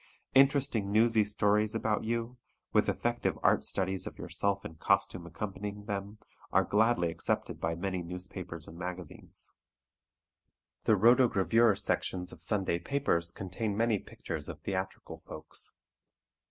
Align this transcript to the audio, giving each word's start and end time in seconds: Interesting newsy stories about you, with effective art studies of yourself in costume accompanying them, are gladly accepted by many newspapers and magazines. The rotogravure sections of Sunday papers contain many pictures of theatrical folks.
Interesting 0.33 0.91
newsy 0.91 1.23
stories 1.23 1.75
about 1.75 2.03
you, 2.05 2.37
with 2.73 2.89
effective 2.89 3.37
art 3.43 3.63
studies 3.63 4.07
of 4.07 4.17
yourself 4.17 4.65
in 4.65 4.73
costume 4.77 5.27
accompanying 5.27 5.83
them, 5.83 6.17
are 6.51 6.63
gladly 6.63 7.11
accepted 7.11 7.61
by 7.61 7.75
many 7.75 8.01
newspapers 8.01 8.67
and 8.67 8.79
magazines. 8.79 9.53
The 10.85 10.93
rotogravure 10.95 11.77
sections 11.77 12.31
of 12.33 12.41
Sunday 12.41 12.79
papers 12.79 13.29
contain 13.31 13.77
many 13.77 13.99
pictures 13.99 14.49
of 14.49 14.59
theatrical 14.61 15.19
folks. 15.27 15.71